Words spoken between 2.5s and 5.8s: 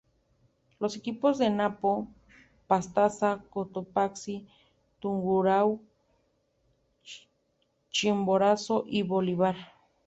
Pastaza, Cotopaxi, Tungurahua,